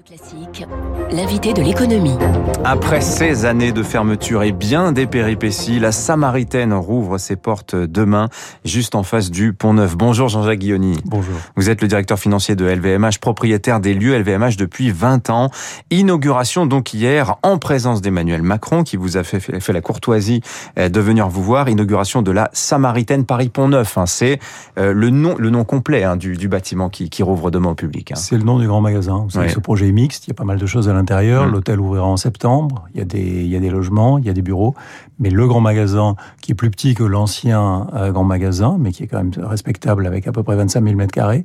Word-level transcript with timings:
Classique, 0.00 0.64
l'invité 1.10 1.52
de 1.52 1.60
l'économie. 1.60 2.16
Après 2.64 3.02
ces 3.02 3.44
années 3.44 3.72
de 3.72 3.82
fermeture 3.82 4.42
et 4.42 4.52
bien 4.52 4.90
des 4.90 5.06
péripéties, 5.06 5.78
la 5.78 5.92
Samaritaine 5.92 6.72
rouvre 6.72 7.18
ses 7.18 7.36
portes 7.36 7.76
demain, 7.76 8.30
juste 8.64 8.94
en 8.94 9.02
face 9.02 9.30
du 9.30 9.52
Pont 9.52 9.74
Neuf. 9.74 9.94
Bonjour 9.94 10.30
Jean-Jacques 10.30 10.60
Guilloni. 10.60 10.98
Bonjour. 11.04 11.34
Vous 11.56 11.68
êtes 11.68 11.82
le 11.82 11.88
directeur 11.88 12.18
financier 12.18 12.56
de 12.56 12.64
LVMH, 12.64 13.18
propriétaire 13.20 13.80
des 13.80 13.92
lieux 13.92 14.18
LVMH 14.18 14.56
depuis 14.56 14.90
20 14.90 15.28
ans. 15.28 15.50
Inauguration 15.90 16.64
donc 16.64 16.94
hier 16.94 17.36
en 17.42 17.58
présence 17.58 18.00
d'Emmanuel 18.00 18.40
Macron 18.40 18.84
qui 18.84 18.96
vous 18.96 19.18
a 19.18 19.24
fait, 19.24 19.40
fait 19.40 19.72
la 19.74 19.82
courtoisie 19.82 20.40
euh, 20.78 20.88
de 20.88 21.00
venir 21.00 21.28
vous 21.28 21.42
voir. 21.42 21.68
Inauguration 21.68 22.22
de 22.22 22.30
la 22.30 22.48
Samaritaine 22.54 23.26
Paris 23.26 23.50
Pont 23.50 23.68
Neuf. 23.68 23.98
Hein. 23.98 24.06
C'est 24.06 24.38
euh, 24.78 24.94
le 24.94 25.10
nom, 25.10 25.36
le 25.36 25.50
nom 25.50 25.64
complet 25.64 26.02
hein, 26.02 26.16
du, 26.16 26.38
du, 26.38 26.48
bâtiment 26.48 26.88
qui, 26.88 27.10
qui, 27.10 27.22
rouvre 27.22 27.50
demain 27.50 27.72
au 27.72 27.74
public. 27.74 28.12
Hein. 28.12 28.16
C'est 28.16 28.38
le 28.38 28.44
nom 28.44 28.58
du 28.58 28.66
grand 28.66 28.80
magasin. 28.80 29.24
Vous 29.24 29.30
savez, 29.30 29.48
ouais. 29.48 29.52
ce 29.52 29.60
projet 29.60 29.81
mixte, 29.90 30.26
il 30.26 30.30
y 30.30 30.32
a 30.32 30.34
pas 30.34 30.44
mal 30.44 30.58
de 30.58 30.66
choses 30.66 30.88
à 30.88 30.92
l'intérieur. 30.92 31.46
Mmh. 31.46 31.50
L'hôtel 31.50 31.80
ouvrira 31.80 32.06
en 32.06 32.16
septembre, 32.16 32.84
il 32.94 32.98
y, 32.98 33.02
a 33.02 33.04
des, 33.04 33.20
il 33.20 33.48
y 33.48 33.56
a 33.56 33.60
des 33.60 33.70
logements, 33.70 34.18
il 34.18 34.26
y 34.26 34.30
a 34.30 34.32
des 34.32 34.42
bureaux, 34.42 34.76
mais 35.22 35.30
le 35.30 35.46
grand 35.46 35.60
magasin, 35.60 36.16
qui 36.40 36.52
est 36.52 36.54
plus 36.54 36.70
petit 36.70 36.94
que 36.94 37.04
l'ancien 37.04 37.86
euh, 37.94 38.10
grand 38.10 38.24
magasin, 38.24 38.76
mais 38.78 38.92
qui 38.92 39.04
est 39.04 39.06
quand 39.06 39.18
même 39.18 39.32
respectable 39.38 40.06
avec 40.06 40.26
à 40.26 40.32
peu 40.32 40.42
près 40.42 40.56
25 40.56 40.84
000 40.84 40.96
mètres 40.96 41.12
carrés, 41.12 41.44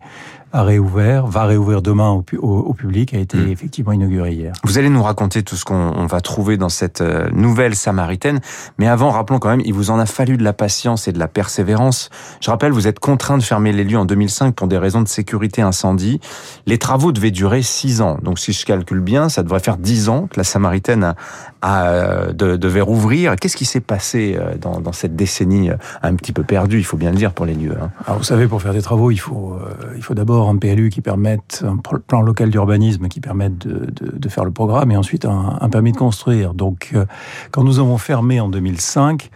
a 0.53 0.63
réouvert, 0.63 1.27
va 1.27 1.45
réouvrir 1.45 1.81
demain 1.81 2.09
au, 2.09 2.23
au, 2.39 2.59
au 2.59 2.73
public, 2.73 3.13
a 3.13 3.17
été 3.17 3.37
mmh. 3.37 3.49
effectivement 3.49 3.91
inauguré 3.91 4.33
hier. 4.33 4.53
Vous 4.63 4.77
allez 4.77 4.89
nous 4.89 5.03
raconter 5.03 5.43
tout 5.43 5.55
ce 5.55 5.65
qu'on 5.65 6.07
va 6.07 6.21
trouver 6.21 6.57
dans 6.57 6.69
cette 6.69 7.01
euh, 7.01 7.29
nouvelle 7.31 7.75
Samaritaine, 7.75 8.39
mais 8.79 8.87
avant, 8.87 9.11
rappelons 9.11 9.39
quand 9.39 9.49
même, 9.49 9.61
il 9.65 9.73
vous 9.73 9.91
en 9.91 9.99
a 9.99 10.05
fallu 10.05 10.37
de 10.37 10.43
la 10.43 10.53
patience 10.53 11.07
et 11.07 11.11
de 11.11 11.19
la 11.19 11.27
persévérance. 11.27 12.09
Je 12.41 12.49
rappelle, 12.49 12.71
vous 12.71 12.87
êtes 12.87 12.99
contraint 12.99 13.37
de 13.37 13.43
fermer 13.43 13.73
les 13.73 13.83
lieux 13.83 13.99
en 13.99 14.05
2005 14.05 14.55
pour 14.55 14.67
des 14.67 14.77
raisons 14.77 15.01
de 15.01 15.07
sécurité 15.07 15.61
incendie. 15.61 16.19
Les 16.65 16.77
travaux 16.77 17.11
devaient 17.11 17.31
durer 17.31 17.61
six 17.61 18.01
ans, 18.01 18.17
donc 18.23 18.39
si 18.39 18.53
je 18.53 18.65
calcule 18.65 19.01
bien, 19.01 19.29
ça 19.29 19.43
devrait 19.43 19.59
faire 19.59 19.77
dix 19.77 20.09
ans 20.09 20.27
que 20.27 20.37
la 20.37 20.43
Samaritaine 20.43 21.03
a, 21.03 21.15
a, 21.61 22.33
de, 22.33 22.55
devait 22.55 22.81
rouvrir. 22.81 23.35
Qu'est-ce 23.35 23.57
qui 23.57 23.65
s'est 23.67 23.81
passé 23.81 24.35
euh, 24.37 24.55
dans, 24.57 24.91
cette 24.91 25.15
décennie 25.15 25.69
un 26.01 26.15
petit 26.15 26.31
peu 26.31 26.43
perdue, 26.43 26.79
il 26.79 26.83
faut 26.83 26.97
bien 26.97 27.11
le 27.11 27.17
dire, 27.17 27.33
pour 27.33 27.45
les 27.45 27.53
lieux 27.53 27.75
hein 27.79 28.15
vous 28.17 28.23
savez, 28.23 28.47
pour 28.47 28.61
faire 28.61 28.73
des 28.73 28.81
travaux, 28.81 29.11
il 29.11 29.17
faut, 29.17 29.53
euh, 29.53 30.01
faut 30.01 30.13
d'abord 30.13 30.49
un 30.49 30.57
PLU 30.57 30.89
qui 30.89 31.01
permette, 31.01 31.63
un 31.67 31.77
plan 31.77 32.21
local 32.21 32.49
d'urbanisme 32.49 33.07
qui 33.07 33.19
permette 33.19 33.57
de, 33.57 33.87
de, 33.91 34.29
faire 34.29 34.45
le 34.45 34.51
programme, 34.51 34.91
et 34.91 34.97
ensuite 34.97 35.25
un, 35.25 35.69
permis 35.69 35.91
de 35.91 35.97
construire. 35.97 36.53
Donc, 36.53 36.91
euh, 36.93 37.05
quand 37.51 37.63
nous 37.63 37.79
avons 37.79 37.97
fermé 37.97 38.39
en 38.39 38.49
2005, 38.49 39.29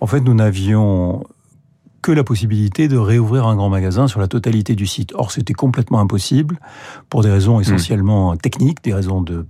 en 0.00 0.06
fait, 0.06 0.20
nous 0.20 0.34
n'avions 0.34 1.24
que 2.08 2.12
la 2.14 2.24
possibilité 2.24 2.88
de 2.88 2.96
réouvrir 2.96 3.46
un 3.46 3.54
grand 3.54 3.68
magasin 3.68 4.08
sur 4.08 4.18
la 4.18 4.28
totalité 4.28 4.74
du 4.74 4.86
site. 4.86 5.12
Or, 5.14 5.30
c'était 5.30 5.52
complètement 5.52 6.00
impossible 6.00 6.58
pour 7.10 7.22
des 7.22 7.30
raisons 7.30 7.60
essentiellement 7.60 8.32
mmh. 8.32 8.38
techniques, 8.38 8.82
des 8.82 8.94
raisons 8.94 9.20
de 9.20 9.44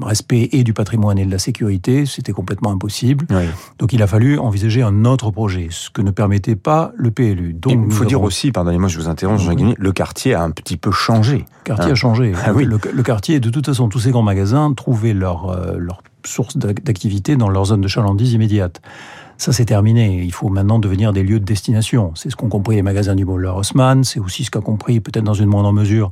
respect 0.00 0.48
et 0.52 0.62
du 0.62 0.72
patrimoine 0.72 1.18
et 1.18 1.26
de 1.26 1.30
la 1.32 1.40
sécurité, 1.40 2.06
c'était 2.06 2.30
complètement 2.30 2.70
impossible. 2.70 3.26
Oui. 3.30 3.46
Donc 3.80 3.92
il 3.92 4.00
a 4.00 4.06
fallu 4.06 4.38
envisager 4.38 4.80
un 4.82 5.04
autre 5.04 5.32
projet, 5.32 5.66
ce 5.72 5.90
que 5.90 6.02
ne 6.02 6.12
permettait 6.12 6.54
pas 6.54 6.92
le 6.94 7.10
PLU. 7.10 7.52
Donc 7.52 7.72
il 7.72 7.90
faut 7.90 8.02
avons... 8.02 8.08
dire 8.08 8.22
aussi, 8.22 8.52
pardonnez-moi, 8.52 8.88
je 8.88 8.96
vous 9.00 9.08
interromps, 9.08 9.42
Jean 9.42 9.56
oui. 9.56 9.74
le 9.76 9.92
quartier 9.92 10.34
a 10.34 10.42
un 10.44 10.52
petit 10.52 10.76
peu 10.76 10.92
changé. 10.92 11.38
Le 11.38 11.64
quartier 11.64 11.88
hein 11.90 11.92
a 11.92 11.96
changé. 11.96 12.32
Ah, 12.46 12.52
oui. 12.54 12.64
le, 12.64 12.78
le, 12.92 13.02
quartier, 13.02 13.40
de 13.40 13.50
toute 13.50 13.66
façon, 13.66 13.88
tous 13.88 13.98
ces 13.98 14.12
grands 14.12 14.22
magasins 14.22 14.72
trouvaient 14.72 15.14
leur, 15.14 15.50
euh, 15.50 15.78
leur 15.78 16.00
source 16.24 16.56
d'activité 16.56 17.36
dans 17.36 17.48
leur 17.48 17.64
zone 17.64 17.80
de 17.80 17.88
chalandise 17.88 18.34
immédiate. 18.34 18.80
Ça, 19.36 19.52
c'est 19.52 19.64
terminé. 19.64 20.22
Il 20.22 20.32
faut 20.32 20.48
maintenant 20.48 20.78
devenir 20.78 21.12
des 21.12 21.22
lieux 21.22 21.40
de 21.40 21.44
destination. 21.44 22.12
C'est 22.14 22.30
ce 22.30 22.36
qu'ont 22.36 22.48
compris 22.48 22.76
les 22.76 22.82
magasins 22.82 23.14
du 23.14 23.24
Boller 23.24 23.48
Haussmann. 23.48 24.04
C'est 24.04 24.20
aussi 24.20 24.44
ce 24.44 24.50
qu'a 24.50 24.60
compris, 24.60 25.00
peut-être 25.00 25.24
dans 25.24 25.34
une 25.34 25.48
moindre 25.48 25.72
mesure, 25.72 26.10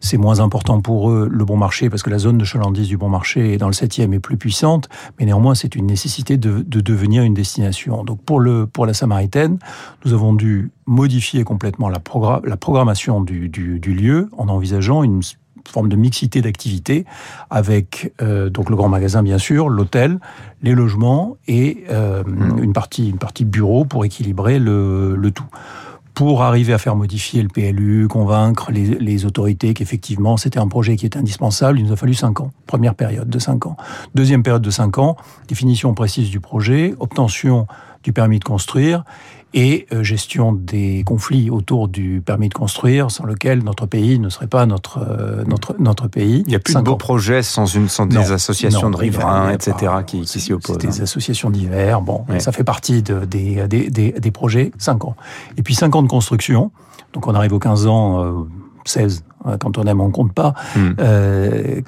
c'est 0.00 0.16
moins 0.16 0.40
important 0.40 0.80
pour 0.80 1.10
eux 1.10 1.28
le 1.30 1.44
bon 1.44 1.56
marché 1.56 1.88
parce 1.90 2.02
que 2.02 2.10
la 2.10 2.18
zone 2.18 2.38
de 2.38 2.44
chalandise 2.44 2.88
du 2.88 2.96
bon 2.96 3.08
marché 3.08 3.56
dans 3.58 3.68
le 3.68 3.72
7e 3.72 4.12
est 4.12 4.18
plus 4.18 4.36
puissante. 4.36 4.88
Mais 5.18 5.26
néanmoins, 5.26 5.54
c'est 5.54 5.74
une 5.76 5.86
nécessité 5.86 6.36
de, 6.36 6.62
de, 6.66 6.80
devenir 6.80 7.22
une 7.22 7.34
destination. 7.34 8.04
Donc, 8.04 8.22
pour, 8.22 8.40
le, 8.40 8.66
pour 8.66 8.86
la 8.86 8.94
Samaritaine, 8.94 9.58
nous 10.04 10.12
avons 10.12 10.34
dû 10.34 10.72
modifier 10.86 11.44
complètement 11.44 11.88
la, 11.88 11.98
progra 11.98 12.40
la 12.44 12.56
programmation 12.56 13.22
du, 13.22 13.48
du 13.48 13.94
lieu 13.94 14.28
en 14.36 14.48
envisageant 14.48 15.02
une 15.02 15.22
forme 15.68 15.88
de 15.88 15.96
mixité 15.96 16.42
d'activités 16.42 17.04
avec 17.50 18.12
euh, 18.22 18.50
donc 18.50 18.70
le 18.70 18.76
grand 18.76 18.88
magasin 18.88 19.22
bien 19.22 19.38
sûr, 19.38 19.68
l'hôtel, 19.68 20.18
les 20.62 20.74
logements 20.74 21.36
et 21.46 21.84
euh, 21.90 22.22
une 22.60 22.72
partie 22.72 23.44
bureau 23.44 23.84
pour 23.84 24.04
équilibrer 24.04 24.58
le, 24.58 25.18
tout 25.34 25.44
pour 26.14 26.44
arriver 26.44 26.72
à 26.72 26.78
faire 26.78 26.94
modifier 26.94 27.42
le 27.42 27.48
PLU, 27.48 28.06
convaincre 28.06 28.70
les, 28.70 28.84
les 28.84 29.24
autorités 29.26 29.74
qu'effectivement 29.74 30.36
c'était 30.36 30.60
un 30.60 30.68
projet 30.68 30.96
qui 30.96 31.06
était 31.06 31.18
indispensable, 31.18 31.80
il 31.80 31.86
nous 31.86 31.92
a 31.92 31.96
fallu 31.96 32.14
cinq 32.14 32.40
ans. 32.40 32.52
Première 32.66 32.94
période 32.94 33.28
de 33.28 33.38
cinq 33.40 33.66
ans. 33.66 33.76
Deuxième 34.14 34.42
période 34.44 34.62
de 34.62 34.70
cinq 34.70 34.98
ans, 34.98 35.16
définition 35.48 35.92
précise 35.92 36.30
du 36.30 36.38
projet, 36.38 36.94
obtention 37.00 37.66
du 38.04 38.12
permis 38.12 38.38
de 38.38 38.44
construire 38.44 39.02
et 39.54 39.86
euh, 39.92 40.02
gestion 40.02 40.52
des 40.52 41.02
conflits 41.06 41.48
autour 41.48 41.88
du 41.88 42.22
permis 42.24 42.48
de 42.48 42.54
construire, 42.54 43.10
sans 43.10 43.24
lequel 43.24 43.62
notre 43.62 43.86
pays 43.86 44.18
ne 44.18 44.28
serait 44.28 44.48
pas 44.48 44.66
notre 44.66 44.98
euh, 44.98 45.44
notre 45.46 45.76
notre 45.78 46.08
pays. 46.08 46.42
Il 46.46 46.50
n'y 46.50 46.56
a 46.56 46.58
plus 46.58 46.74
de 46.74 46.80
beaux 46.80 46.92
ans. 46.92 46.96
projets 46.96 47.42
sans 47.42 47.66
une 47.66 47.88
sans 47.88 48.06
non, 48.06 48.20
des 48.20 48.32
associations 48.32 48.90
non, 48.90 48.90
de 48.90 48.96
riverains, 48.96 49.50
etc. 49.50 49.74
Pas, 49.80 50.02
qui, 50.02 50.22
qui 50.22 50.40
s'y 50.40 50.52
opposent. 50.52 50.78
Des 50.78 51.00
hein. 51.00 51.04
associations 51.04 51.50
divers. 51.50 52.02
Bon, 52.02 52.24
ouais. 52.28 52.40
ça 52.40 52.52
fait 52.52 52.64
partie 52.64 53.02
de, 53.02 53.24
des, 53.24 53.66
des, 53.68 53.88
des 53.88 54.12
des 54.12 54.30
projets. 54.30 54.72
Cinq 54.76 55.04
ans. 55.04 55.16
Et 55.56 55.62
puis 55.62 55.74
cinq 55.74 55.94
ans 55.94 56.02
de 56.02 56.08
construction. 56.08 56.72
Donc 57.12 57.28
on 57.28 57.34
arrive 57.34 57.52
aux 57.52 57.60
15 57.60 57.86
ans. 57.86 58.24
Euh, 58.24 58.32
16, 58.86 59.24
quand 59.60 59.78
on 59.78 59.84
aime, 59.84 60.00
on 60.00 60.10
compte 60.10 60.32
pas. 60.32 60.54
Mm. 60.76 60.90
Euh, 60.98 61.80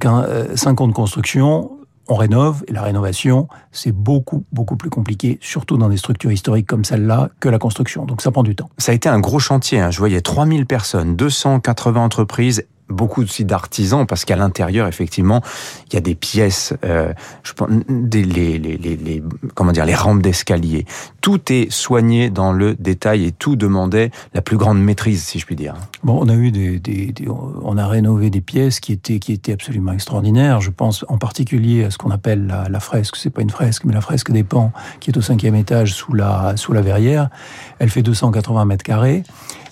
5 0.55 0.81
ans 0.81 0.89
de 0.89 0.93
construction, 0.93 1.76
on 2.09 2.15
rénove 2.15 2.65
et 2.69 2.73
la 2.73 2.83
rénovation, 2.83 3.49
c'est 3.73 3.93
beaucoup, 3.93 4.45
beaucoup 4.53 4.77
plus 4.77 4.91
compliqué, 4.91 5.39
surtout 5.41 5.77
dans 5.77 5.89
des 5.89 5.97
structures 5.97 6.33
historiques 6.33 6.67
comme 6.67 6.85
celle-là, 6.85 7.31
que 7.41 7.49
la 7.49 7.59
construction. 7.59 8.05
Donc 8.05 8.23
ça 8.23 8.31
prend 8.31 8.43
du 8.43 8.55
temps. 8.55 8.71
Ça 8.79 8.93
a 8.93 8.95
été 8.95 9.09
un 9.09 9.21
gros 9.21 9.39
chantier. 9.39 9.81
Hein. 9.81 9.91
Je 9.91 9.99
voyais 9.99 10.21
3000 10.21 10.67
personnes, 10.67 11.17
280 11.17 12.03
entreprises 12.03 12.67
beaucoup 12.89 13.23
aussi 13.23 13.45
d'artisans 13.45 14.07
parce 14.07 14.25
qu'à 14.25 14.37
l'intérieur 14.37 14.87
effectivement 14.87 15.43
il 15.89 15.95
y 15.95 15.97
a 15.97 16.01
des 16.01 16.15
pièces 16.15 16.75
euh, 16.85 17.13
je 17.43 17.53
pense 17.53 17.69
des 17.89 18.23
les, 18.23 18.59
les, 18.59 18.77
les, 18.77 19.23
comment 19.55 19.73
dire 19.73 19.85
les 19.85 19.95
rampes 19.95 20.23
d'escalier. 20.23 20.87
Tout 21.21 21.53
est 21.53 21.71
soigné 21.71 22.31
dans 22.31 22.53
le 22.53 22.75
détail 22.75 23.25
et 23.25 23.33
tout 23.33 23.57
demandait 23.57 24.11
la 24.35 24.43
plus 24.43 24.57
grande 24.57 24.81
maîtrise 24.81 25.25
si 25.25 25.39
je 25.39 25.47
puis 25.47 25.57
dire. 25.57 25.75
Bon 26.05 26.19
on 26.23 26.29
a 26.29 26.35
eu 26.35 26.51
des 26.51 27.15
on 27.63 27.77
a 27.77 27.87
rénové 27.87 28.31
des 28.31 28.41
pièces 28.41 28.81
qui 28.81 28.93
étaient 28.93 29.19
qui 29.19 29.33
étaient 29.33 29.53
absolument 29.53 29.93
extraordinaires. 29.93 30.61
Je 30.61 30.71
pense 30.71 31.05
en 31.09 31.19
particulier 31.19 31.85
à 31.85 31.91
ce 31.91 31.99
qu'on 31.99 32.11
appelle 32.11 32.47
la, 32.47 32.69
la 32.69 32.81
fresque. 32.81 33.17
C'est 33.17 33.31
pas 33.31 33.43
une 33.43 33.51
fresque 33.51 33.85
mais 33.85 33.93
la 33.93 34.01
fresque 34.01 34.31
des 34.31 34.45
pans 34.45 34.73
qui 35.01 35.11
est 35.11 35.17
au 35.17 35.23
cinquième 35.23 35.55
étage 35.55 35.93
sous 35.93 36.15
la 36.15 36.57
sous 36.57 36.73
la 36.73 36.83
verrière. 36.83 37.31
Elle 37.79 37.91
fait 37.91 38.03
280 38.03 38.65
mètres 38.65 38.85
carrés 38.85 39.25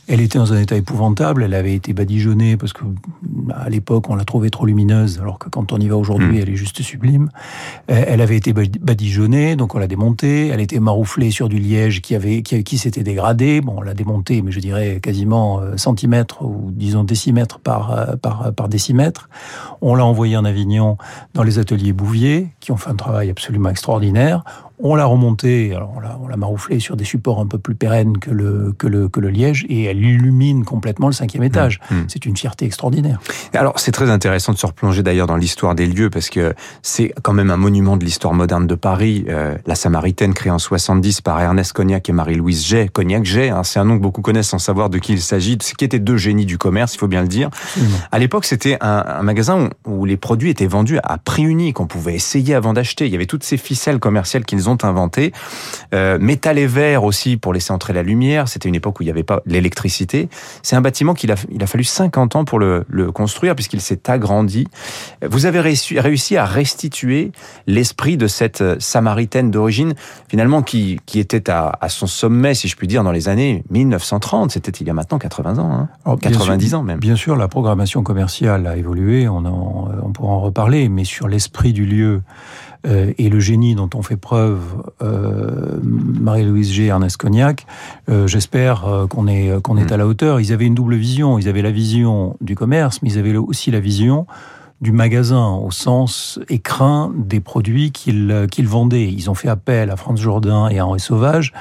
elle 0.09 0.20
était 0.20 0.38
dans 0.38 0.53
un 0.53 0.60
état 0.60 0.76
épouvantable, 0.76 1.42
elle 1.42 1.54
avait 1.54 1.75
été 1.75 1.92
badigeonnée 1.92 2.56
parce 2.56 2.72
que 2.72 2.84
à 3.54 3.69
l'époque 3.69 4.10
on 4.10 4.15
l'a 4.15 4.25
trouvée 4.25 4.50
trop 4.50 4.66
lumineuse, 4.66 5.19
alors 5.20 5.38
que 5.38 5.48
quand 5.48 5.72
on 5.72 5.78
y 5.78 5.88
va 5.88 5.97
aujourd'hui, 5.97 6.38
mmh. 6.38 6.42
elle 6.42 6.50
est 6.50 6.56
juste 6.56 6.82
sublime. 6.82 7.31
Elle 7.87 8.20
avait 8.20 8.37
été 8.37 8.53
badigeonnée, 8.53 9.56
donc 9.56 9.75
on 9.75 9.78
l'a 9.78 9.87
démontée. 9.87 10.48
Elle 10.48 10.60
était 10.60 10.81
marouflée 10.81 11.31
sur 11.31 11.48
du 11.48 11.59
liège 11.59 12.03
qui 12.03 12.15
avait 12.15 12.42
qui, 12.42 12.62
qui 12.65 12.78
s'était 12.78 13.03
dégradé. 13.03 13.60
Bon, 13.60 13.75
on 13.78 13.82
l'a 13.82 13.94
démontée, 13.94 14.42
mais 14.42 14.53
je 14.53 14.60
dirais 14.60 15.00
quasiment 15.03 15.60
centimètres 15.76 16.42
ou 16.42 16.71
disons 16.71 17.04
décimètres 17.04 17.59
par 17.59 18.16
par 18.21 18.53
par 18.54 18.69
décimètre. 18.69 19.28
On 19.81 19.94
l'a 19.94 20.04
envoyée 20.04 20.36
en 20.36 20.44
Avignon 20.44 20.97
dans 21.34 21.42
les 21.42 21.59
ateliers 21.59 21.92
Bouvier, 21.92 22.48
qui 22.60 22.72
ont 22.72 22.76
fait 22.76 22.91
un 22.91 22.97
travail 22.97 23.31
absolument 23.31 23.71
extraordinaire. 23.71 24.44
On 24.83 24.97
l'a 24.97 25.05
remontée, 25.05 25.73
alors 25.73 25.93
on 25.97 26.29
l'a, 26.29 26.37
marouflée 26.37 26.81
sur 26.81 26.97
des 26.97 27.05
supports 27.05 27.39
un 27.39 27.47
peu 27.47 27.59
plus 27.59 27.77
pérennes 27.77 28.19
que 28.19 28.31
le, 28.31 28.75
que 28.77 28.89
le, 28.89 29.09
que 29.09 29.21
le 29.21 29.31
liège 29.31 29.65
et 29.69 29.85
elle 29.85 29.99
illumine 29.99 30.65
complètement 30.65 31.07
le 31.07 31.12
cinquième 31.12 31.45
étage. 31.45 31.79
Mmh. 31.91 31.95
C'est 32.09 32.27
une 32.27 32.37
fierté 32.37 32.65
extraordinaire. 32.65 33.21
Alors 33.53 33.79
c'est 33.79 33.93
très 33.93 34.11
intéressant 34.11 34.53
de 34.53 34.59
se 34.59 34.67
replonger 34.67 35.05
d'ailleurs 35.05 35.29
dans 35.29 35.37
l'histoire 35.37 35.77
des 35.77 35.87
lieux 35.87 36.11
parce 36.11 36.29
que 36.29 36.54
c'est 36.83 37.15
quand 37.22 37.33
même 37.33 37.53
un 37.53 37.57
monument 37.57 37.97
de 37.97 38.04
l'histoire 38.04 38.34
moderne 38.34 38.66
de 38.66 38.75
Paris. 38.75 39.27
Euh, 39.28 39.57
la 39.65 39.77
Samaritaine 39.77 40.34
créée 40.34 40.51
en 40.51 40.59
70 40.59 41.21
par 41.21 41.41
Ernest 41.41 41.72
Cognac 41.72 42.09
et 42.09 42.13
Marie-Louise 42.13 42.66
Jay. 42.66 42.89
Cognac 42.93 43.25
Jay, 43.25 43.51
hein, 43.51 43.63
c'est 43.63 43.78
un 43.78 43.84
nom 43.84 43.97
que 43.97 44.03
beaucoup 44.03 44.22
connaissent 44.22 44.48
sans 44.48 44.59
savoir 44.59 44.91
de 44.91 44.98
qui 44.98 45.13
il 45.13 45.22
s'agit, 45.22 45.57
ce 45.63 45.75
qui 45.75 45.84
étaient 45.84 46.01
deux 46.01 46.16
génies 46.16 46.47
du 46.47 46.59
commerce, 46.59 46.97
il 46.97 46.98
faut 46.98 47.09
bien 47.09 47.22
le 47.22 47.28
dire. 47.28 47.48
Mmh. 47.77 47.83
À 48.10 48.19
l'époque 48.19 48.45
c'était 48.45 48.77
un, 48.81 49.04
un 49.07 49.22
magasin 49.22 49.71
où, 49.87 50.01
où, 50.01 50.04
les 50.04 50.16
produits 50.16 50.51
étaient 50.51 50.66
vendus 50.66 50.98
à 51.04 51.16
prix 51.19 51.45
unique, 51.45 51.78
on 51.78 51.87
pouvait 51.87 52.15
essayer 52.15 52.54
avant 52.54 52.72
d'acheter. 52.72 53.07
Il 53.07 53.13
y 53.13 53.15
avait 53.15 53.27
toutes 53.27 53.45
ces 53.45 53.57
ficelles 53.57 54.01
commerciales 54.01 54.45
qu'ils 54.45 54.69
ont 54.69 54.73
ont 54.74 54.84
inventé. 54.84 55.32
Euh, 55.94 56.18
métal 56.18 56.59
et 56.59 56.66
verre 56.66 57.04
aussi 57.04 57.36
pour 57.36 57.53
laisser 57.53 57.72
entrer 57.72 57.92
la 57.92 58.03
lumière. 58.03 58.48
C'était 58.48 58.68
une 58.68 58.74
époque 58.74 59.00
où 59.00 59.03
il 59.03 59.06
n'y 59.06 59.12
avait 59.12 59.22
pas 59.22 59.41
l'électricité. 59.47 60.28
C'est 60.62 60.76
un 60.76 60.80
bâtiment 60.80 61.15
qu'il 61.15 61.32
a, 61.32 61.36
il 61.50 61.62
a 61.62 61.66
fallu 61.66 61.84
50 61.84 62.36
ans 62.36 62.44
pour 62.44 62.59
le, 62.59 62.84
le 62.88 63.12
construire 63.12 63.54
puisqu'il 63.54 63.80
s'est 63.80 64.10
agrandi. 64.10 64.66
Vous 65.26 65.47
avez 65.47 65.60
réussi, 65.60 65.98
réussi 65.98 66.36
à 66.36 66.44
restituer 66.44 67.32
l'esprit 67.66 68.16
de 68.16 68.26
cette 68.26 68.60
euh, 68.60 68.76
Samaritaine 68.78 69.50
d'origine, 69.50 69.94
finalement 70.28 70.62
qui, 70.62 71.00
qui 71.06 71.18
était 71.18 71.50
à, 71.50 71.72
à, 71.80 71.88
son 71.88 72.06
sommet, 72.06 72.54
si 72.54 72.68
je 72.68 72.76
puis 72.76 72.88
dire, 72.88 73.04
dans 73.04 73.12
les 73.12 73.28
années 73.28 73.65
1930. 73.71 74.50
C'était 74.50 74.72
il 74.72 74.86
y 74.86 74.91
a 74.91 74.94
maintenant 74.94 75.18
80 75.18 75.59
ans, 75.59 75.72
hein. 75.72 75.88
Alors, 76.04 76.18
90 76.18 76.74
ans 76.74 76.82
même. 76.82 76.98
Bien 76.98 77.16
sûr, 77.16 77.36
la 77.36 77.48
programmation 77.48 78.03
commerciale 78.03 78.66
a 78.66 78.76
évolué, 78.76 79.28
on, 79.28 79.38
en, 79.38 79.91
on 80.03 80.12
pourra 80.12 80.32
en 80.32 80.41
reparler, 80.41 80.88
mais 80.88 81.04
sur 81.04 81.28
l'esprit 81.28 81.72
du 81.72 81.86
lieu 81.86 82.22
euh, 82.86 83.13
et 83.19 83.28
le 83.28 83.41
génie 83.41 83.75
dont 83.75 83.91
on 83.95 84.03
fait 84.03 84.16
preuve 84.16 84.60
euh, 85.03 85.78
Marie-Louise 85.83 86.72
G. 86.72 86.84
et 86.84 86.86
Ernest 86.86 87.16
Cognac, 87.16 87.66
euh, 88.09 88.27
j'espère 88.27 88.86
euh, 88.86 89.07
qu'on 89.07 89.27
est, 89.27 89.63
qu'on 89.63 89.77
est 89.77 89.91
mm. 89.91 89.92
à 89.92 89.97
la 89.97 90.07
hauteur. 90.07 90.41
Ils 90.41 90.53
avaient 90.53 90.66
une 90.66 90.75
double 90.75 90.97
vision. 90.97 91.39
Ils 91.39 91.48
avaient 91.48 91.63
la 91.63 91.71
vision 91.71 92.36
du 92.41 92.54
commerce, 92.54 93.01
mais 93.03 93.10
ils 93.10 93.19
avaient 93.19 93.36
aussi 93.36 93.71
la 93.71 93.81
vision 93.81 94.27
du 94.81 94.92
magasin 94.92 95.53
au 95.53 95.71
sens 95.71 96.39
écrin 96.51 97.10
des 97.16 97.41
produits 97.41 97.91
qu'ils 97.91 98.48
qu'ils 98.51 98.69
vendaient. 98.69 99.10
Ils 99.10 99.31
ont 99.31 99.34
fait 99.34 99.48
appel 99.48 99.91
à 99.91 99.97
Franz 99.97 100.21
Jourdain 100.21 100.69
et 100.69 100.78
à 100.78 100.86
Henri 100.86 101.01
Sauvage, 101.01 101.54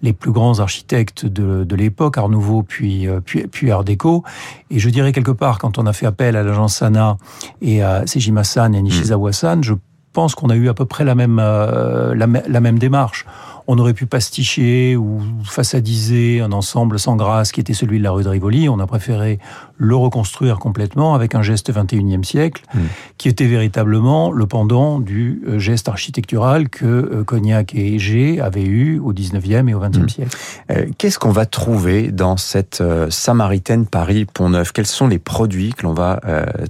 les 0.00 0.14
plus 0.14 0.30
grands 0.30 0.60
architectes 0.60 1.26
de, 1.26 1.64
de 1.64 1.76
l'époque, 1.76 2.16
Art 2.16 2.30
Nouveau 2.30 2.62
puis, 2.62 3.06
puis, 3.26 3.46
puis 3.48 3.70
Art 3.70 3.84
Déco. 3.84 4.24
Et 4.70 4.78
je 4.78 4.88
dirais 4.88 5.12
quelque 5.12 5.32
part, 5.32 5.58
quand 5.58 5.78
on 5.78 5.84
a 5.84 5.92
fait 5.92 6.06
appel 6.06 6.36
à 6.36 6.42
l'agence 6.42 6.76
Sana 6.76 7.18
et 7.60 7.82
à 7.82 8.06
Sejima-san 8.06 8.74
et 8.74 8.80
Nishizawa-san, 8.80 9.62
je 9.62 9.74
pense 10.12 10.34
qu'on 10.34 10.50
a 10.50 10.56
eu 10.56 10.68
à 10.68 10.74
peu 10.74 10.84
près 10.84 11.04
la 11.04 11.14
même, 11.14 11.38
euh, 11.40 12.14
la, 12.14 12.60
même 12.60 12.78
démarche 12.78 13.26
on 13.70 13.78
aurait 13.78 13.94
pu 13.94 14.06
pasticher 14.06 14.96
ou 14.96 15.20
façadiser 15.44 16.40
un 16.40 16.50
ensemble 16.50 16.98
sans 16.98 17.14
grâce 17.14 17.52
qui 17.52 17.60
était 17.60 17.72
celui 17.72 17.98
de 17.98 18.02
la 18.02 18.10
rue 18.10 18.24
de 18.24 18.28
Rivoli. 18.28 18.68
On 18.68 18.80
a 18.80 18.86
préféré 18.88 19.38
le 19.76 19.94
reconstruire 19.94 20.58
complètement 20.58 21.14
avec 21.14 21.36
un 21.36 21.42
geste 21.42 21.72
21e 21.72 22.24
siècle 22.24 22.64
mmh. 22.74 22.78
qui 23.16 23.28
était 23.28 23.46
véritablement 23.46 24.32
le 24.32 24.44
pendant 24.46 24.98
du 24.98 25.42
euh, 25.46 25.60
geste 25.60 25.88
architectural 25.88 26.68
que 26.68 26.84
euh, 26.84 27.22
Cognac 27.22 27.72
et 27.76 28.00
G 28.00 28.40
avaient 28.40 28.64
eu 28.64 28.98
au 28.98 29.12
19e 29.12 29.68
et 29.68 29.74
au 29.74 29.80
20e 29.80 30.02
mmh. 30.02 30.08
siècle. 30.08 30.36
Euh, 30.72 30.86
qu'est-ce 30.98 31.20
qu'on 31.20 31.30
va 31.30 31.46
trouver 31.46 32.10
dans 32.10 32.36
cette 32.36 32.82
Samaritaine 33.08 33.86
Paris-Pont-Neuf 33.86 34.72
Quels 34.72 34.86
sont 34.86 35.06
les 35.06 35.20
produits 35.20 35.74
que 35.74 35.84
l'on 35.84 35.94
va 35.94 36.20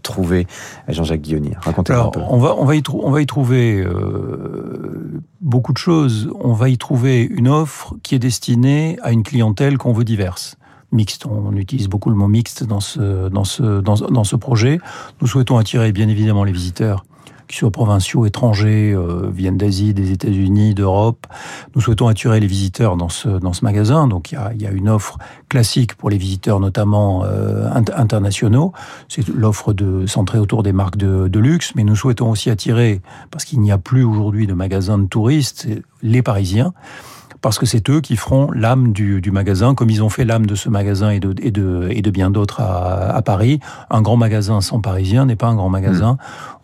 trouver? 0.02 0.47
Jean-Jacques 0.88 1.23
Guillonnier 1.23 1.56
Racontez-nous 1.62 1.99
un 1.99 2.11
peu. 2.11 2.20
On 2.29 2.38
va, 2.38 2.56
on 2.58 2.67
va, 2.67 2.76
y, 2.76 2.82
on 2.93 3.11
va 3.11 3.23
y 3.23 3.26
trouver 3.26 3.87
beaucoup 5.41 5.73
de 5.73 5.79
choses. 5.79 6.31
On 6.41 6.53
va 6.53 6.69
y 6.69 6.79
trouver 6.79 7.23
une 7.23 7.49
offre 7.49 7.95
qui 8.03 8.15
est 8.15 8.19
destinée 8.19 8.99
à 9.03 9.13
une 9.13 9.23
clientèle 9.23 9.79
qu'on 9.79 9.93
veut 9.93 10.05
diverse 10.05 10.57
mixte. 10.93 11.27
On 11.27 11.55
utilise 11.57 11.89
beaucoup 11.89 12.11
le 12.11 12.17
mot 12.17 12.29
mixte 12.29 12.65
dans 12.65 12.81
ce, 12.81 13.29
dans 13.29 13.45
ce, 13.45 13.81
dans, 13.81 13.95
dans 13.95 14.25
ce 14.25 14.37
projet. 14.37 14.81
Nous 15.21 15.27
souhaitons 15.27 15.57
attirer 15.57 15.93
bien 15.93 16.09
évidemment 16.09 16.45
les 16.45 16.53
visiteurs 16.53 17.05
qui 17.50 17.56
soient 17.56 17.70
provinciaux, 17.70 18.26
étrangers, 18.26 18.93
euh, 18.93 19.29
viennent 19.32 19.56
d'Asie, 19.56 19.93
des 19.93 20.12
États-Unis, 20.12 20.75
d'Europe. 20.75 21.26
Nous 21.75 21.81
souhaitons 21.81 22.06
attirer 22.06 22.38
les 22.38 22.47
visiteurs 22.47 22.97
dans 22.97 23.08
ce, 23.08 23.29
dans 23.29 23.52
ce 23.52 23.64
magasin. 23.64 24.06
Donc 24.06 24.31
il 24.31 24.37
y 24.37 24.38
a, 24.38 24.52
y 24.55 24.67
a 24.67 24.70
une 24.70 24.88
offre 24.88 25.19
classique 25.49 25.94
pour 25.94 26.11
les 26.11 26.17
visiteurs, 26.17 26.61
notamment 26.61 27.25
euh, 27.25 27.69
internationaux. 27.75 28.73
C'est 29.08 29.26
l'offre 29.29 29.73
de 29.73 30.06
centrée 30.06 30.38
autour 30.38 30.62
des 30.62 30.73
marques 30.73 30.97
de, 30.97 31.26
de 31.26 31.38
luxe, 31.41 31.73
mais 31.75 31.82
nous 31.82 31.97
souhaitons 31.97 32.31
aussi 32.31 32.50
attirer, 32.50 33.00
parce 33.32 33.44
qu'il 33.44 33.61
n'y 33.61 33.73
a 33.73 33.79
plus 33.79 34.05
aujourd'hui 34.05 34.47
de 34.47 34.55
magasins 34.55 34.99
de 34.99 35.06
touristes, 35.06 35.67
les 36.02 36.23
Parisiens 36.23 36.73
parce 37.41 37.59
que 37.59 37.67
c'est 37.67 37.89
eux 37.91 38.01
qui 38.01 38.17
feront 38.17 38.51
l'âme 38.53 38.93
du, 38.93 39.21
du, 39.21 39.31
magasin, 39.31 39.75
comme 39.75 39.91
ils 39.91 40.03
ont 40.03 40.09
fait 40.09 40.25
l'âme 40.25 40.47
de 40.47 40.55
ce 40.55 40.69
magasin 40.69 41.11
et 41.11 41.21
de, 41.21 41.35
et 41.43 41.51
de, 41.51 41.89
et 41.91 42.03
de 42.03 42.11
bien 42.11 42.31
d'autres 42.31 42.61
à, 42.61 43.15
à, 43.15 43.23
Paris. 43.23 43.61
Un 43.91 44.03
grand 44.03 44.17
magasin 44.17 44.61
sans 44.61 44.81
Parisien 44.81 45.25
n'est 45.27 45.37
pas 45.37 45.47
un 45.49 45.55
grand 45.55 45.71
magasin 45.71 46.13
mmh. 46.13 46.17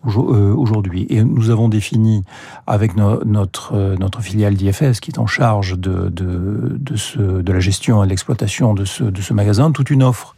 Euh, 0.07 0.53
aujourd'hui. 0.55 1.05
Et 1.09 1.23
nous 1.23 1.49
avons 1.49 1.67
défini 1.67 2.23
avec 2.65 2.95
no, 2.95 3.21
notre, 3.25 3.73
euh, 3.75 3.97
notre 3.99 4.21
filiale 4.21 4.53
d'IFS, 4.53 5.01
qui 5.01 5.11
est 5.11 5.19
en 5.19 5.27
charge 5.27 5.77
de, 5.77 6.09
de, 6.09 6.77
de, 6.79 6.95
ce, 6.95 7.19
de 7.19 7.51
la 7.51 7.59
gestion 7.59 8.03
et 8.03 8.05
de 8.05 8.11
l'exploitation 8.11 8.73
de 8.73 8.85
ce, 8.85 9.03
de 9.03 9.21
ce 9.21 9.33
magasin, 9.33 9.71
toute 9.71 9.89
une 9.89 10.03
offre 10.03 10.35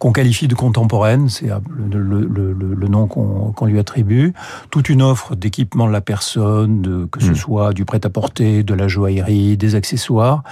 qu'on 0.00 0.12
qualifie 0.12 0.48
de 0.48 0.54
contemporaine, 0.54 1.28
c'est 1.28 1.48
le, 1.48 2.02
le, 2.02 2.22
le, 2.24 2.52
le, 2.54 2.88
nom 2.88 3.06
qu'on 3.06 3.52
qu 3.52 3.66
lui 3.66 3.78
attribue, 3.78 4.32
toute 4.70 4.88
une 4.88 5.02
offre 5.02 5.36
d'équipement 5.36 5.86
de 5.86 5.92
la 5.92 6.00
personne, 6.00 6.80
de, 6.80 7.04
que 7.04 7.20
ce 7.20 7.32
mmh. 7.32 7.36
soit 7.36 7.72
du 7.74 7.84
prêt-à-porter, 7.84 8.62
de 8.62 8.72
la 8.72 8.88
joaillerie, 8.88 9.58
des 9.58 9.74
accessoires, 9.74 10.42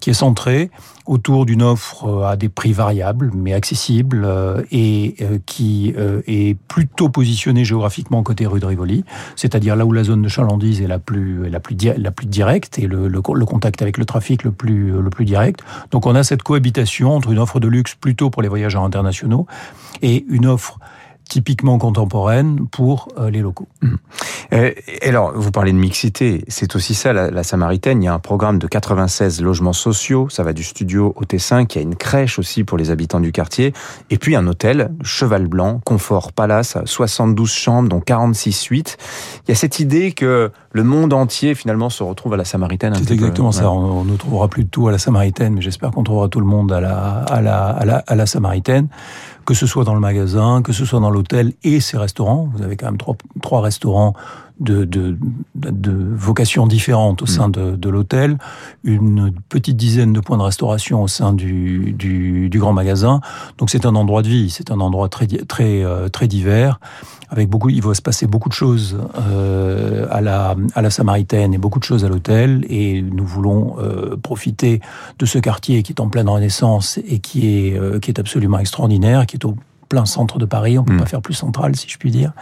qui 0.00 0.10
est 0.10 0.14
centrée 0.14 0.72
autour 1.06 1.46
d'une 1.46 1.62
offre 1.62 2.04
euh, 2.06 2.26
à 2.26 2.36
des 2.36 2.48
prix 2.48 2.72
variables 2.72 3.30
mais 3.34 3.52
accessibles 3.52 4.24
euh, 4.24 4.62
et 4.70 5.16
euh, 5.20 5.38
qui 5.46 5.94
est 5.96 6.58
plutôt 6.68 7.08
positionnée 7.08 7.64
géographiquement 7.64 8.22
côté 8.22 8.46
rue 8.46 8.60
de 8.60 8.66
Rivoli, 8.66 9.04
c'est-à-dire 9.36 9.76
là 9.76 9.86
où 9.86 9.92
la 9.92 10.04
zone 10.04 10.22
de 10.22 10.28
chalandise 10.28 10.82
est 10.82 10.86
la 10.86 10.98
plus 10.98 11.48
la 11.48 11.60
plus 11.60 11.76
la 11.96 12.10
plus 12.10 12.26
directe 12.26 12.78
et 12.78 12.86
le, 12.86 13.08
le, 13.08 13.22
le, 13.34 13.46
contact 13.46 13.82
avec 13.82 13.98
le 13.98 14.04
trafic 14.04 14.42
le 14.44 14.52
plus 14.52 14.90
le 15.00 15.10
plus 15.10 15.24
direct. 15.24 15.60
Donc 15.90 16.06
on 16.06 16.14
a 16.14 16.22
cette 16.22 16.42
cohabitation 16.42 17.14
entre 17.14 17.30
une 17.30 17.38
offre 17.38 17.60
de 17.60 17.68
luxe 17.68 17.94
plutôt 17.94 18.30
pour 18.30 18.42
les 18.42 18.48
voyageurs 18.48 18.82
internationaux 18.82 19.46
et 20.02 20.24
une 20.28 20.46
offre 20.46 20.78
typiquement 21.28 21.78
contemporaine 21.78 22.66
pour 22.68 23.08
les 23.30 23.40
locaux. 23.40 23.68
Mmh. 23.82 23.96
Euh, 24.52 24.72
alors, 25.02 25.32
vous 25.34 25.50
parlez 25.50 25.72
de 25.72 25.76
mixité, 25.76 26.44
c'est 26.48 26.76
aussi 26.76 26.94
ça 26.94 27.12
la, 27.12 27.30
la, 27.30 27.42
Samaritaine. 27.42 28.02
Il 28.02 28.06
y 28.06 28.08
a 28.08 28.14
un 28.14 28.18
programme 28.18 28.58
de 28.58 28.66
96 28.66 29.42
logements 29.42 29.72
sociaux, 29.72 30.28
ça 30.28 30.42
va 30.42 30.52
du 30.52 30.62
studio 30.62 31.12
au 31.16 31.24
T5, 31.24 31.66
il 31.70 31.76
y 31.76 31.78
a 31.78 31.82
une 31.82 31.96
crèche 31.96 32.38
aussi 32.38 32.64
pour 32.64 32.78
les 32.78 32.90
habitants 32.90 33.20
du 33.20 33.32
quartier, 33.32 33.72
et 34.10 34.18
puis 34.18 34.36
un 34.36 34.46
hôtel, 34.46 34.90
Cheval 35.02 35.46
Blanc, 35.46 35.80
Confort 35.84 36.32
Palace, 36.32 36.78
72 36.84 37.50
chambres, 37.50 37.88
dont 37.88 38.00
46 38.00 38.52
suites. 38.52 38.96
Il 39.46 39.50
y 39.50 39.52
a 39.52 39.56
cette 39.56 39.80
idée 39.80 40.12
que 40.12 40.50
le 40.72 40.84
monde 40.84 41.12
entier 41.12 41.54
finalement 41.54 41.90
se 41.90 42.02
retrouve 42.02 42.34
à 42.34 42.36
la 42.36 42.44
Samaritaine. 42.44 42.94
C'est 42.94 43.14
exactement 43.14 43.50
peu, 43.50 43.56
ça. 43.56 43.70
Ouais. 43.70 43.76
On 43.76 44.04
ne 44.04 44.16
trouvera 44.16 44.48
plus 44.48 44.64
de 44.64 44.68
tout 44.68 44.88
à 44.88 44.92
la 44.92 44.98
Samaritaine, 44.98 45.54
mais 45.54 45.62
j'espère 45.62 45.90
qu'on 45.90 46.04
trouvera 46.04 46.28
tout 46.28 46.40
le 46.40 46.46
monde 46.46 46.72
à 46.72 46.80
la, 46.80 47.22
à 47.22 47.40
la, 47.40 47.68
à 47.68 47.84
la, 47.84 48.04
à 48.06 48.14
la 48.14 48.26
Samaritaine 48.26 48.88
que 49.46 49.54
ce 49.54 49.66
soit 49.66 49.84
dans 49.84 49.94
le 49.94 50.00
magasin, 50.00 50.60
que 50.60 50.72
ce 50.72 50.84
soit 50.84 51.00
dans 51.00 51.08
l'hôtel 51.08 51.52
et 51.62 51.80
ses 51.80 51.96
restaurants. 51.96 52.50
Vous 52.52 52.62
avez 52.62 52.76
quand 52.76 52.86
même 52.86 52.98
trois, 52.98 53.16
trois 53.40 53.62
restaurants 53.62 54.14
de, 54.58 54.84
de, 54.84 55.18
de 55.54 55.92
vocations 56.14 56.66
différentes 56.66 57.22
au 57.22 57.26
sein 57.26 57.48
de, 57.50 57.76
de 57.76 57.88
l'hôtel, 57.90 58.38
une 58.84 59.32
petite 59.48 59.76
dizaine 59.76 60.12
de 60.12 60.20
points 60.20 60.38
de 60.38 60.42
restauration 60.42 61.02
au 61.02 61.08
sein 61.08 61.34
du, 61.34 61.92
du, 61.92 62.48
du 62.48 62.58
grand 62.58 62.72
magasin. 62.72 63.20
Donc 63.58 63.68
c'est 63.70 63.84
un 63.84 63.94
endroit 63.94 64.22
de 64.22 64.28
vie, 64.28 64.48
c'est 64.48 64.70
un 64.70 64.80
endroit 64.80 65.08
très, 65.08 65.26
très, 65.26 65.84
euh, 65.84 66.08
très 66.08 66.26
divers. 66.26 66.80
Avec 67.28 67.50
beaucoup, 67.50 67.68
il 67.68 67.82
va 67.82 67.92
se 67.92 68.02
passer 68.02 68.26
beaucoup 68.26 68.48
de 68.48 68.54
choses 68.54 68.96
euh, 69.18 70.06
à, 70.10 70.20
la, 70.20 70.54
à 70.74 70.80
la 70.80 70.90
Samaritaine 70.90 71.52
et 71.52 71.58
beaucoup 71.58 71.80
de 71.80 71.84
choses 71.84 72.04
à 72.04 72.08
l'hôtel. 72.08 72.64
Et 72.70 73.02
nous 73.02 73.26
voulons 73.26 73.76
euh, 73.78 74.16
profiter 74.16 74.80
de 75.18 75.26
ce 75.26 75.38
quartier 75.38 75.82
qui 75.82 75.92
est 75.92 76.00
en 76.00 76.08
pleine 76.08 76.28
renaissance 76.28 76.98
et 77.06 77.18
qui 77.18 77.48
est, 77.48 77.78
euh, 77.78 77.98
qui 77.98 78.10
est 78.10 78.20
absolument 78.20 78.58
extraordinaire, 78.58 79.26
qui 79.26 79.36
est 79.36 79.44
au 79.44 79.56
plein 79.96 80.04
centre 80.04 80.38
de 80.38 80.44
Paris, 80.44 80.78
on 80.78 80.84
peut 80.84 80.92
mmh. 80.92 80.98
pas 80.98 81.06
faire 81.06 81.22
plus 81.22 81.32
central 81.32 81.74
si 81.74 81.88
je 81.88 81.96
puis 81.96 82.10
dire, 82.10 82.32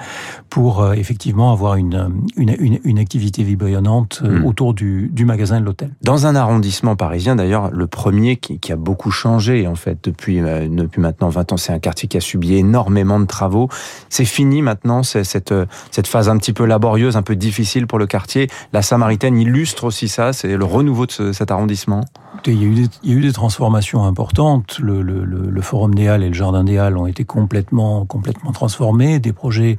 pour 0.50 0.82
euh, 0.82 0.94
effectivement 0.94 1.52
avoir 1.52 1.76
une, 1.76 2.10
une, 2.36 2.56
une, 2.58 2.80
une 2.82 2.98
activité 2.98 3.44
vibrillante 3.44 4.22
euh, 4.24 4.40
mmh. 4.40 4.44
autour 4.44 4.74
du, 4.74 5.08
du 5.12 5.24
magasin 5.24 5.58
et 5.58 5.60
de 5.60 5.64
l'hôtel. 5.64 5.90
Dans 6.02 6.26
un 6.26 6.34
arrondissement 6.34 6.96
parisien, 6.96 7.36
d'ailleurs, 7.36 7.70
le 7.70 7.86
premier 7.86 8.38
qui, 8.38 8.58
qui, 8.58 8.72
a 8.72 8.76
beaucoup 8.76 9.12
changé 9.12 9.68
en 9.68 9.76
fait 9.76 9.98
depuis, 10.02 10.40
euh, 10.40 10.66
depuis 10.68 11.00
maintenant 11.00 11.28
20 11.28 11.52
ans, 11.52 11.56
c'est 11.56 11.72
un 11.72 11.78
quartier 11.78 12.08
qui 12.08 12.16
a 12.16 12.20
subi 12.20 12.56
énormément 12.56 13.20
de 13.20 13.26
travaux. 13.26 13.68
C'est 14.08 14.24
fini 14.24 14.60
maintenant, 14.60 15.04
c'est 15.04 15.22
cette, 15.22 15.54
cette 15.92 16.08
phase 16.08 16.28
un 16.28 16.38
petit 16.38 16.52
peu 16.52 16.64
laborieuse, 16.64 17.16
un 17.16 17.22
peu 17.22 17.36
difficile 17.36 17.86
pour 17.86 18.00
le 18.00 18.08
quartier. 18.08 18.50
La 18.72 18.82
Samaritaine 18.82 19.38
illustre 19.38 19.84
aussi 19.84 20.08
ça, 20.08 20.32
c'est 20.32 20.56
le 20.56 20.64
renouveau 20.64 21.06
de 21.06 21.12
ce, 21.12 21.32
cet 21.32 21.52
arrondissement. 21.52 22.04
Il 22.46 22.62
y, 22.62 23.12
a 23.12 23.16
eu 23.16 23.20
des, 23.20 23.32
transformations 23.32 24.04
importantes. 24.04 24.78
Le, 24.78 25.60
Forum 25.62 25.94
des 25.94 26.08
Halles 26.08 26.22
et 26.22 26.28
le 26.28 26.34
Jardin 26.34 26.62
des 26.62 26.76
Halles 26.76 26.98
ont 26.98 27.06
été 27.06 27.24
complètement, 27.24 28.04
complètement 28.04 28.52
transformés. 28.52 29.18
Des 29.18 29.32
projets 29.32 29.78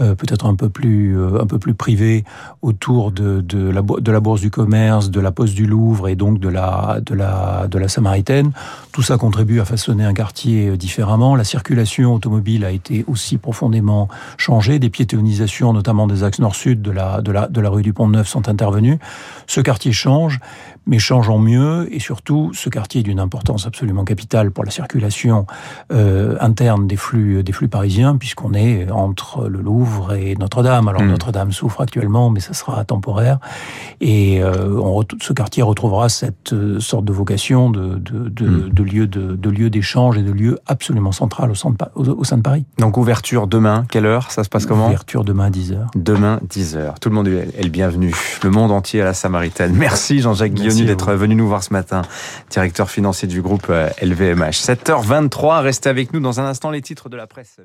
euh, 0.00 0.14
peut-être 0.14 0.46
un 0.46 0.54
peu 0.54 0.68
plus, 0.68 1.18
euh, 1.18 1.42
un 1.42 1.46
peu 1.46 1.58
plus 1.58 1.74
privés 1.74 2.24
autour 2.62 3.12
de, 3.12 3.40
de 3.40 4.10
la 4.10 4.20
Bourse 4.20 4.40
du 4.40 4.50
Commerce, 4.50 5.10
de 5.10 5.20
la 5.20 5.32
Poste 5.32 5.54
du 5.54 5.66
Louvre 5.66 6.08
et 6.08 6.14
donc 6.14 6.38
de 6.38 6.48
la, 6.48 7.00
de 7.04 7.14
la, 7.14 7.66
de 7.68 7.78
la 7.78 7.88
Samaritaine. 7.88 8.52
Tout 8.92 9.02
ça 9.02 9.18
contribue 9.18 9.60
à 9.60 9.64
façonner 9.64 10.04
un 10.04 10.14
quartier 10.14 10.68
euh, 10.68 10.76
différemment. 10.76 11.36
La 11.36 11.44
circulation 11.44 12.14
automobile 12.14 12.64
a 12.64 12.70
été 12.70 13.04
aussi 13.06 13.38
profondément 13.38 14.08
changée. 14.38 14.78
Des 14.78 14.90
piétonisations, 14.90 15.72
notamment 15.72 16.06
des 16.06 16.24
axes 16.24 16.38
nord-sud 16.38 16.80
de 16.80 16.90
la, 16.90 17.20
de, 17.20 17.32
la, 17.32 17.48
de 17.48 17.60
la 17.60 17.68
rue 17.68 17.82
du 17.82 17.92
Pont-Neuf 17.92 18.28
sont 18.28 18.48
intervenues. 18.48 18.98
Ce 19.46 19.60
quartier 19.60 19.92
change, 19.92 20.40
mais 20.88 20.98
change 20.98 21.28
en 21.28 21.38
mieux 21.38 21.86
et 21.92 22.00
surtout, 22.00 22.50
ce 22.54 22.68
quartier 22.68 23.00
est 23.00 23.04
d'une 23.04 23.20
importance 23.20 23.66
absolument 23.66 24.04
capitale 24.04 24.50
pour 24.50 24.64
la 24.64 24.70
circulation 24.70 25.46
euh, 25.92 26.36
interne 26.40 26.86
des 26.86 26.96
flux, 26.96 27.42
des 27.42 27.52
flux 27.52 27.68
parisiens, 27.68 28.16
puisqu'on 28.16 28.54
est 28.54 28.90
entre 28.90 29.48
le 29.48 29.60
Louvre 29.60 30.14
et 30.14 30.34
Notre-Dame. 30.36 30.88
Alors, 30.88 31.02
mm. 31.02 31.10
Notre-Dame 31.10 31.52
souffre 31.52 31.82
actuellement, 31.82 32.30
mais 32.30 32.40
ça 32.40 32.54
sera 32.54 32.84
temporaire. 32.84 33.38
Et 34.00 34.42
euh, 34.42 34.80
on, 34.80 35.04
ce 35.20 35.32
quartier 35.32 35.62
retrouvera 35.62 36.08
cette 36.08 36.54
euh, 36.54 36.80
sorte 36.80 37.04
de 37.04 37.12
vocation 37.12 37.70
de, 37.70 37.98
de, 37.98 38.28
de, 38.28 38.46
mm. 38.46 38.68
de 38.70 38.82
lieu 38.82 39.06
de, 39.06 39.50
lieu 39.50 39.70
d'échange 39.70 40.16
et 40.16 40.22
de 40.22 40.32
lieu 40.32 40.58
absolument 40.66 41.12
central 41.12 41.50
au, 41.50 41.54
centre, 41.54 41.90
au, 41.94 42.04
au, 42.04 42.24
sein 42.24 42.38
de 42.38 42.42
Paris. 42.42 42.64
Donc, 42.78 42.96
ouverture 42.96 43.46
demain, 43.46 43.84
quelle 43.90 44.06
heure? 44.06 44.30
Ça 44.30 44.42
se 44.42 44.48
passe 44.48 44.64
comment? 44.64 44.86
Ouverture 44.86 45.24
demain 45.24 45.46
à 45.46 45.50
10h. 45.50 45.86
Demain, 45.96 46.40
10h. 46.48 46.94
Tout 46.98 47.10
le 47.10 47.14
monde 47.14 47.28
est 47.28 47.62
le 47.62 47.68
bienvenu. 47.68 48.14
Le 48.42 48.50
monde 48.50 48.70
entier 48.70 49.02
à 49.02 49.04
la 49.04 49.14
Samaritaine. 49.14 49.74
Merci 49.74 50.20
Jean-Jacques 50.20 50.54
Guilloni 50.78 50.86
d'être 50.86 51.12
venu 51.14 51.34
nous 51.34 51.48
voir 51.48 51.62
ce 51.62 51.72
matin, 51.72 52.02
directeur 52.50 52.90
financier 52.90 53.28
du 53.28 53.42
groupe 53.42 53.68
LVMH. 54.02 54.50
7h23, 54.50 55.62
restez 55.62 55.88
avec 55.88 56.12
nous 56.12 56.20
dans 56.20 56.40
un 56.40 56.44
instant 56.44 56.70
les 56.70 56.82
titres 56.82 57.08
de 57.08 57.16
la 57.16 57.26
presse. 57.26 57.60